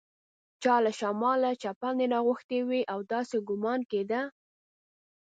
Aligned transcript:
چا 0.63 0.75
له 0.85 0.91
شماله 0.99 1.51
چپنې 1.61 2.05
راغوښتي 2.13 2.59
وې 2.67 2.81
او 2.93 2.99
داسې 3.13 3.37
ګومان 3.47 3.81
کېده. 3.91 4.21